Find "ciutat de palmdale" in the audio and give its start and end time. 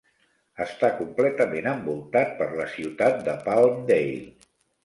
2.79-4.53